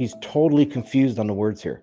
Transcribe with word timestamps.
He's 0.00 0.16
totally 0.22 0.64
confused 0.64 1.18
on 1.18 1.26
the 1.26 1.34
words 1.34 1.62
here 1.62 1.82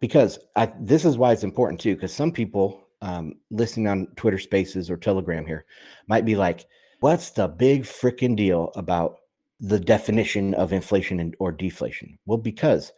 because 0.00 0.38
I, 0.54 0.70
this 0.78 1.06
is 1.06 1.16
why 1.16 1.32
it's 1.32 1.44
important 1.44 1.80
too. 1.80 1.94
Because 1.94 2.12
some 2.12 2.30
people 2.30 2.82
um, 3.00 3.36
listening 3.50 3.88
on 3.88 4.08
Twitter 4.16 4.36
Spaces 4.38 4.90
or 4.90 4.98
Telegram 4.98 5.46
here 5.46 5.64
might 6.08 6.26
be 6.26 6.36
like, 6.36 6.66
"What's 7.00 7.30
the 7.30 7.48
big 7.48 7.84
freaking 7.84 8.36
deal 8.36 8.70
about 8.76 9.20
the 9.60 9.80
definition 9.80 10.52
of 10.56 10.74
inflation 10.74 11.20
and, 11.20 11.34
or 11.38 11.50
deflation?" 11.50 12.18
Well, 12.26 12.36
because 12.36 12.92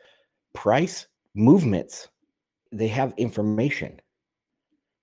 price 0.52 1.06
movements 1.36 2.08
they 2.72 2.88
have 2.88 3.14
information. 3.18 4.00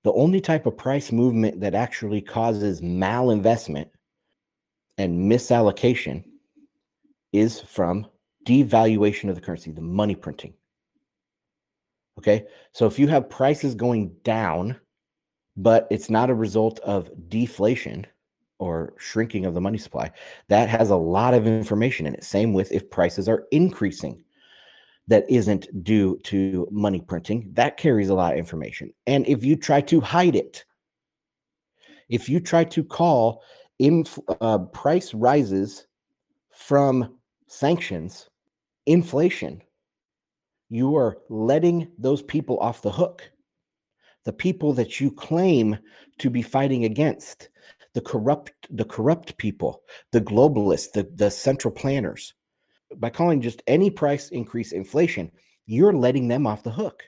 The 0.04 0.12
only 0.12 0.42
type 0.42 0.66
of 0.66 0.76
price 0.76 1.14
movement 1.14 1.62
that 1.62 1.74
actually 1.74 2.20
causes 2.20 2.82
malinvestment 2.82 3.92
and 4.98 5.32
misallocation 5.32 6.26
is 7.32 7.62
from 7.62 8.08
devaluation 8.48 9.30
of 9.30 9.36
the 9.36 9.42
currency, 9.42 9.72
the 9.72 9.82
money 9.82 10.16
printing. 10.16 10.54
Okay. 12.18 12.46
So 12.72 12.86
if 12.88 12.98
you 12.98 13.08
have 13.08 13.30
prices 13.30 13.76
going 13.76 14.16
down, 14.24 14.80
but 15.56 15.88
it's 15.92 16.10
not 16.10 16.30
a 16.30 16.36
result 16.36 16.80
of 16.80 17.10
deflation 17.30 18.08
or 18.60 18.94
shrinking 18.98 19.46
of 19.46 19.54
the 19.54 19.62
money 19.62 19.78
supply, 19.78 20.12
that 20.48 20.70
has 20.70 20.90
a 20.90 20.96
lot 20.96 21.34
of 21.34 21.46
information 21.46 22.08
in 22.08 22.16
it. 22.16 22.24
Same 22.24 22.54
with 22.54 22.72
if 22.72 22.90
prices 22.90 23.28
are 23.28 23.46
increasing 23.52 24.24
that 25.08 25.30
isn't 25.30 25.84
due 25.84 26.20
to 26.24 26.68
money 26.72 27.02
printing, 27.02 27.50
that 27.54 27.78
carries 27.78 28.10
a 28.10 28.16
lot 28.16 28.34
of 28.34 28.40
information. 28.40 28.92
And 29.06 29.28
if 29.28 29.44
you 29.44 29.56
try 29.56 29.82
to 29.82 30.02
hide 30.02 30.36
it, 30.36 30.66
if 32.10 32.30
you 32.30 32.40
try 32.40 32.64
to 32.64 32.84
call 32.84 33.44
inf- 33.80 34.20
uh, 34.42 34.60
price 34.60 35.14
rises 35.14 35.88
from 36.50 37.18
sanctions 37.48 38.30
inflation, 38.88 39.62
you 40.70 40.96
are 40.96 41.20
letting 41.30 41.92
those 41.98 42.24
people 42.24 42.58
off 42.60 42.82
the 42.82 42.92
hook. 42.92 43.30
The 44.26 44.34
people 44.34 44.74
that 44.74 45.00
you 45.00 45.12
claim 45.12 45.78
to 46.20 46.30
be 46.30 46.42
fighting 46.42 46.84
against, 46.84 47.50
the 47.94 48.02
corrupt, 48.02 48.52
the 48.70 48.84
corrupt 48.84 49.38
people, 49.38 49.84
the 50.12 50.22
globalists, 50.22 50.92
the, 50.92 51.08
the 51.16 51.32
central 51.32 51.72
planners, 51.72 52.34
by 52.98 53.10
calling 53.10 53.42
just 53.42 53.64
any 53.68 53.90
price 53.90 54.30
increase 54.30 54.72
inflation, 54.72 55.32
you're 55.66 55.94
letting 55.94 56.28
them 56.28 56.48
off 56.48 56.64
the 56.64 56.72
hook. 56.72 57.04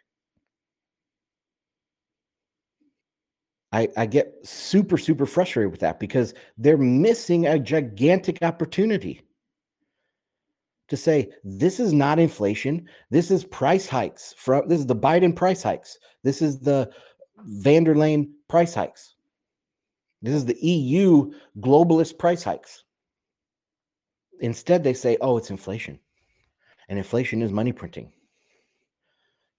I, 3.71 3.87
I 3.95 4.05
get 4.05 4.33
super, 4.43 4.97
super 4.97 5.25
frustrated 5.25 5.71
with 5.71 5.81
that 5.81 5.99
because 5.99 6.33
they're 6.57 6.77
missing 6.77 7.47
a 7.47 7.59
gigantic 7.59 8.39
opportunity 8.41 9.21
to 10.89 10.97
say 10.97 11.29
this 11.43 11.79
is 11.79 11.93
not 11.93 12.19
inflation. 12.19 12.87
This 13.09 13.31
is 13.31 13.43
price 13.45 13.87
hikes 13.87 14.33
from 14.37 14.67
this 14.67 14.79
is 14.79 14.87
the 14.87 14.95
Biden 14.95 15.35
price 15.35 15.63
hikes. 15.63 15.97
This 16.23 16.41
is 16.41 16.59
the 16.59 16.91
von 17.45 17.83
der 17.83 17.95
Leyen 17.95 18.29
price 18.47 18.73
hikes. 18.73 19.15
This 20.21 20.33
is 20.33 20.45
the 20.45 20.57
EU 20.61 21.31
globalist 21.59 22.17
price 22.17 22.43
hikes. 22.43 22.83
Instead, 24.41 24.83
they 24.83 24.93
say, 24.93 25.17
oh, 25.21 25.37
it's 25.37 25.49
inflation. 25.49 25.99
And 26.89 26.97
inflation 26.97 27.41
is 27.41 27.51
money 27.51 27.71
printing. 27.71 28.11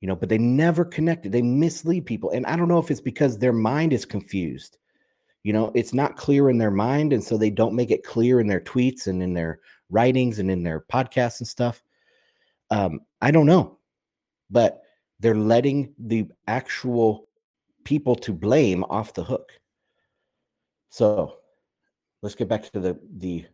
You 0.00 0.08
know, 0.08 0.16
but 0.16 0.28
they 0.28 0.38
never 0.38 0.84
connect 0.84 1.26
it. 1.26 1.32
They 1.32 1.42
mislead 1.42 2.06
people. 2.06 2.30
And 2.30 2.46
I 2.46 2.56
don't 2.56 2.68
know 2.68 2.78
if 2.78 2.90
it's 2.90 3.00
because 3.00 3.38
their 3.38 3.52
mind 3.52 3.92
is 3.92 4.04
confused. 4.04 4.78
You 5.42 5.52
know, 5.52 5.70
it's 5.74 5.94
not 5.94 6.16
clear 6.16 6.50
in 6.50 6.58
their 6.58 6.70
mind. 6.70 7.12
And 7.12 7.22
so 7.22 7.36
they 7.36 7.50
don't 7.50 7.74
make 7.74 7.90
it 7.90 8.04
clear 8.04 8.40
in 8.40 8.46
their 8.46 8.60
tweets 8.60 9.06
and 9.06 9.22
in 9.22 9.34
their 9.34 9.60
writings 9.90 10.38
and 10.38 10.50
in 10.50 10.62
their 10.62 10.80
podcasts 10.80 11.40
and 11.40 11.48
stuff. 11.48 11.82
Um, 12.70 13.00
I 13.20 13.30
don't 13.30 13.46
know. 13.46 13.78
But 14.50 14.82
they're 15.20 15.34
letting 15.34 15.94
the 15.98 16.26
actual 16.46 17.28
people 17.84 18.14
to 18.16 18.32
blame 18.32 18.84
off 18.84 19.14
the 19.14 19.24
hook. 19.24 19.52
So 20.88 21.36
let's 22.22 22.34
get 22.34 22.48
back 22.48 22.70
to 22.72 22.80
the 22.80 22.98
the 23.18 23.46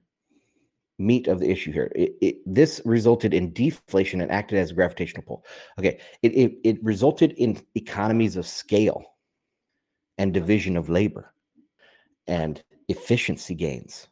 meat 0.99 1.29
of 1.29 1.41
the 1.41 1.51
issue 1.51 1.73
here. 1.73 1.93
It, 1.95 2.17
it, 2.23 2.37
this 2.47 2.81
resulted 2.85 3.35
in 3.35 3.53
deflation 3.53 4.23
and 4.23 4.31
acted 4.31 4.59
as 4.59 4.71
a 4.71 4.75
gravitational 4.75 5.25
pull. 5.25 5.45
Okay, 5.79 6.01
it, 6.23 6.29
it, 6.29 6.53
it 6.65 6.83
resulted 6.83 7.33
in 7.33 7.61
economies 7.75 8.37
of 8.37 8.47
scale 8.47 9.05
and 10.17 10.33
division 10.33 10.75
of 10.75 10.89
labor 10.89 11.35
and 12.27 12.63
efficiency 12.89 13.55
gains. 13.55 14.09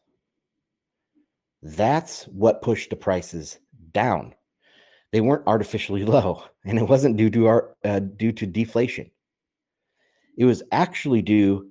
That's 1.64 2.24
what 2.24 2.60
pushed 2.60 2.90
the 2.90 2.96
prices 2.96 3.58
down. 3.92 4.34
They 5.12 5.22
weren't 5.22 5.46
artificially 5.46 6.04
low, 6.04 6.44
and 6.64 6.78
it 6.78 6.88
wasn't 6.88 7.16
due 7.16 7.30
to 7.30 7.46
our 7.46 7.74
uh, 7.84 8.00
due 8.00 8.32
to 8.32 8.46
deflation. 8.46 9.10
It 10.36 10.44
was 10.44 10.62
actually 10.72 11.22
due 11.22 11.70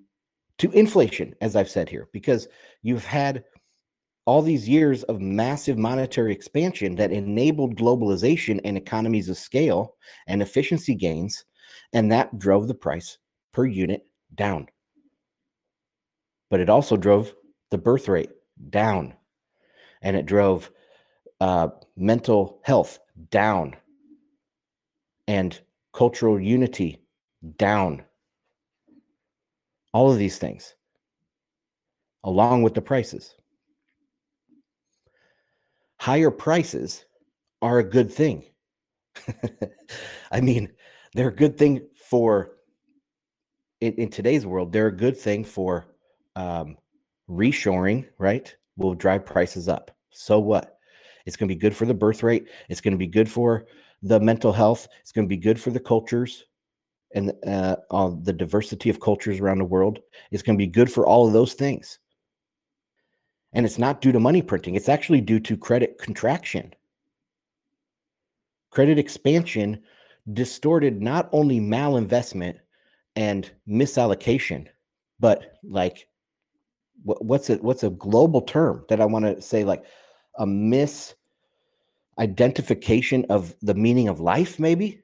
to 0.58 0.72
inflation, 0.72 1.36
as 1.42 1.56
I've 1.56 1.70
said 1.70 1.90
here, 1.90 2.10
because 2.12 2.48
you've 2.82 3.06
had 3.06 3.44
all 4.26 4.42
these 4.42 4.70
years 4.70 5.04
of 5.04 5.20
massive 5.20 5.78
monetary 5.78 6.32
expansion 6.32 6.96
that 6.96 7.12
enabled 7.12 7.76
globalization 7.76 8.60
and 8.64 8.78
economies 8.78 9.30
of 9.30 9.38
scale 9.38 9.96
and 10.28 10.42
efficiency 10.42 10.96
gains, 10.96 11.46
and 11.92 12.12
that 12.12 12.40
drove 12.40 12.68
the 12.68 12.74
price 12.74 13.18
per 13.52 13.66
unit 13.66 14.08
down. 14.34 14.68
But 16.50 16.62
it 16.62 16.70
also 16.70 16.98
drove 16.98 17.34
the 17.70 17.78
birth 17.78 18.08
rate 18.08 18.32
down, 18.70 19.14
and 20.04 20.16
it 20.16 20.26
drove 20.26 20.70
uh, 21.42 21.70
mental 21.98 22.60
health 22.64 23.00
down, 23.32 23.76
and 25.28 25.60
cultural 25.94 26.40
unity 26.40 27.02
down. 27.58 28.04
All 29.94 30.12
of 30.12 30.18
these 30.18 30.38
things, 30.38 30.76
along 32.24 32.64
with 32.64 32.74
the 32.74 32.82
prices 32.82 33.36
higher 36.04 36.32
prices 36.32 37.06
are 37.62 37.80
a 37.80 37.84
good 37.84 38.12
thing. 38.12 38.44
I 40.34 40.42
mean, 40.42 40.68
they're 41.14 41.30
a 41.30 41.34
good 41.34 41.58
thing 41.58 41.88
for 41.96 42.58
in, 43.80 43.94
in, 43.94 44.10
today's 44.10 44.46
world. 44.46 44.74
They're 44.74 44.88
a 44.88 44.92
good 45.06 45.16
thing 45.16 45.46
for 45.46 45.86
um, 46.36 46.76
reshoring, 47.30 48.06
right? 48.18 48.54
Will 48.78 48.94
drive 48.94 49.26
prices 49.26 49.68
up. 49.68 49.92
So 50.10 50.40
what? 50.40 50.78
It's 51.26 51.36
going 51.36 51.48
to 51.48 51.56
be 51.56 51.60
good 51.60 51.76
for 51.76 51.86
the 51.86 51.94
birth 51.94 52.24
rate. 52.24 52.48
It's 52.70 52.82
going 52.82 52.94
to 52.94 52.98
be 52.98 53.08
good 53.08 53.30
for 53.30 53.66
the 54.02 54.20
mental 54.20 54.52
health. 54.52 54.88
It's 55.02 55.12
going 55.12 55.26
to 55.26 55.30
be 55.30 55.38
good 55.38 55.60
for 55.60 55.72
the 55.72 55.80
cultures 55.80 56.46
and 57.16 57.32
uh, 57.48 57.76
the 58.24 58.34
diversity 58.34 58.90
of 58.90 59.00
cultures 59.00 59.40
around 59.40 59.60
the 59.60 59.66
world. 59.66 60.00
It's 60.32 60.44
going 60.44 60.58
to 60.58 60.64
be 60.64 60.68
good 60.68 60.92
for 60.92 61.06
all 61.06 61.28
of 61.28 61.34
those 61.34 61.54
things. 61.54 62.00
And 63.54 63.66
it's 63.66 63.78
not 63.78 64.02
due 64.02 64.12
to 64.12 64.20
money 64.20 64.42
printing, 64.42 64.76
it's 64.76 64.90
actually 64.90 65.22
due 65.22 65.40
to 65.42 65.56
credit 65.56 66.00
contraction. 66.00 66.74
Credit 68.72 68.98
expansion 68.98 69.84
distorted 70.34 71.02
not 71.02 71.30
only 71.32 71.60
malinvestment 71.60 72.58
and 73.16 73.52
misallocation, 73.70 74.68
but 75.20 75.60
like 75.64 76.08
what's 77.04 77.50
a 77.50 77.56
what's 77.58 77.84
a 77.84 77.90
global 77.90 78.42
term 78.42 78.86
that 78.90 79.02
I 79.02 79.06
want 79.06 79.26
to 79.26 79.42
say 79.42 79.64
like 79.64 79.84
a 80.38 80.46
misidentification 80.46 83.26
of 83.30 83.56
the 83.62 83.74
meaning 83.74 84.08
of 84.08 84.20
life, 84.20 84.60
maybe? 84.60 85.02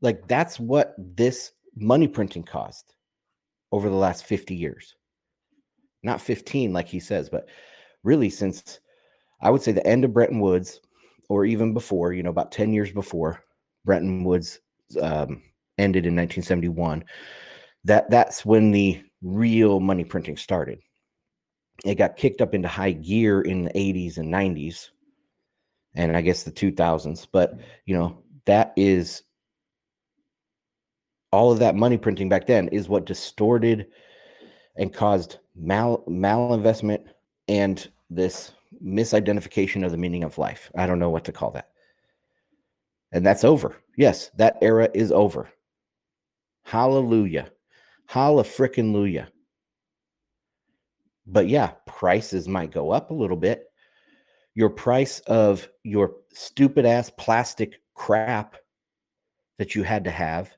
Like 0.00 0.28
that's 0.28 0.60
what 0.60 0.94
this 0.98 1.52
money 1.76 2.08
printing 2.08 2.44
caused 2.44 2.94
over 3.70 3.88
the 3.88 3.94
last 3.94 4.24
50 4.24 4.54
years 4.54 4.96
not 6.02 6.20
15 6.20 6.72
like 6.72 6.88
he 6.88 7.00
says, 7.00 7.28
but 7.28 7.48
really 8.02 8.30
since 8.30 8.80
I 9.40 9.50
would 9.50 9.62
say 9.62 9.72
the 9.72 9.86
end 9.86 10.04
of 10.04 10.12
Bretton 10.12 10.40
Woods, 10.40 10.80
or 11.28 11.44
even 11.44 11.74
before, 11.74 12.12
you 12.12 12.22
know, 12.22 12.30
about 12.30 12.52
10 12.52 12.72
years 12.72 12.90
before 12.90 13.44
Bretton 13.84 14.24
Woods 14.24 14.60
um, 15.00 15.42
ended 15.76 16.06
in 16.06 16.16
1971, 16.16 17.04
that 17.84 18.08
that's 18.10 18.44
when 18.44 18.70
the 18.70 19.02
real 19.22 19.78
money 19.78 20.04
printing 20.04 20.36
started. 20.36 20.80
It 21.84 21.94
got 21.96 22.16
kicked 22.16 22.40
up 22.40 22.54
into 22.54 22.68
high 22.68 22.92
gear 22.92 23.40
in 23.40 23.64
the 23.64 23.70
80s 23.70 24.18
and 24.18 24.32
90s, 24.32 24.90
and 25.94 26.16
I 26.16 26.20
guess 26.20 26.42
the 26.42 26.50
2000s. 26.50 27.26
But 27.30 27.58
you 27.86 27.96
know, 27.96 28.22
that 28.46 28.72
is 28.76 29.22
all 31.32 31.52
of 31.52 31.58
that 31.58 31.76
money 31.76 31.98
printing 31.98 32.28
back 32.28 32.46
then 32.46 32.68
is 32.68 32.88
what 32.88 33.06
distorted 33.06 33.86
and 34.76 34.92
caused 34.92 35.38
mal 35.54 36.02
malinvestment 36.08 37.04
and 37.48 37.88
this 38.10 38.52
misidentification 38.82 39.84
of 39.84 39.90
the 39.90 39.96
meaning 39.96 40.24
of 40.24 40.38
life. 40.38 40.70
I 40.76 40.86
don't 40.86 40.98
know 40.98 41.10
what 41.10 41.24
to 41.24 41.32
call 41.32 41.50
that. 41.52 41.68
And 43.12 43.24
that's 43.24 43.44
over. 43.44 43.76
Yes, 43.96 44.30
that 44.36 44.56
era 44.60 44.88
is 44.94 45.12
over. 45.12 45.50
Hallelujah. 46.64 47.50
Luya. 48.14 49.28
But 51.28 51.48
yeah, 51.48 51.72
prices 51.86 52.48
might 52.48 52.72
go 52.72 52.90
up 52.90 53.10
a 53.10 53.14
little 53.14 53.36
bit. 53.36 53.66
your 54.54 54.70
price 54.70 55.20
of 55.20 55.68
your 55.84 56.14
stupid 56.32 56.84
ass 56.84 57.10
plastic 57.16 57.80
crap 57.94 58.56
that 59.58 59.74
you 59.76 59.84
had 59.84 60.02
to 60.04 60.10
have, 60.10 60.56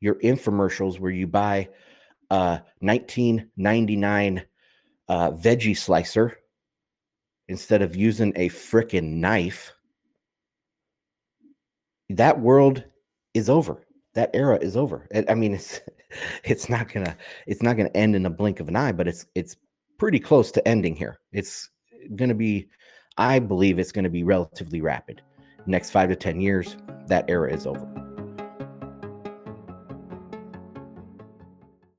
your 0.00 0.16
infomercials 0.20 1.00
where 1.00 1.10
you 1.10 1.26
buy 1.26 1.68
a 2.30 2.60
1999 2.78 4.42
uh, 5.08 5.30
veggie 5.32 5.76
slicer 5.76 6.38
instead 7.48 7.82
of 7.82 7.96
using 7.96 8.32
a 8.36 8.48
freaking 8.50 9.14
knife. 9.14 9.72
That 12.10 12.40
world 12.40 12.84
is 13.34 13.48
over. 13.48 13.84
That 14.14 14.30
era 14.34 14.58
is 14.58 14.76
over. 14.76 15.08
I 15.28 15.34
mean, 15.34 15.54
it's 15.54 15.80
it's 16.44 16.68
not 16.68 16.92
gonna 16.92 17.16
it's 17.48 17.62
not 17.62 17.76
gonna 17.76 17.90
end 17.96 18.14
in 18.14 18.26
a 18.26 18.30
blink 18.30 18.60
of 18.60 18.68
an 18.68 18.76
eye, 18.76 18.92
but 18.92 19.08
it's 19.08 19.26
it's 19.34 19.56
pretty 20.00 20.18
close 20.18 20.50
to 20.50 20.66
ending 20.66 20.96
here. 20.96 21.20
It's 21.30 21.68
gonna 22.16 22.34
be, 22.34 22.68
I 23.18 23.38
believe, 23.38 23.78
it's 23.78 23.92
gonna 23.92 24.08
be 24.08 24.24
relatively 24.24 24.80
rapid. 24.80 25.20
Next 25.66 25.90
five 25.90 26.08
to 26.08 26.16
ten 26.16 26.40
years, 26.40 26.78
that 27.08 27.26
era 27.28 27.52
is 27.52 27.66
over. 27.66 27.86